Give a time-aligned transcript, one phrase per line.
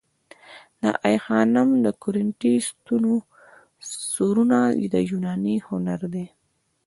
[0.81, 3.13] د آی خانم د کورینتی ستونو
[4.13, 4.59] سرونه
[4.93, 6.25] د یوناني هنر دي